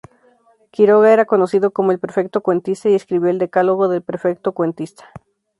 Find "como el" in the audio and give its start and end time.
1.69-1.99